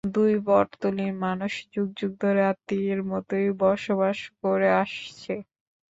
[0.13, 5.33] দুই বটতলির মানুষ যুগ যুগ ধরে আত্মীয়ের মতোই বসবাস করে আসছে।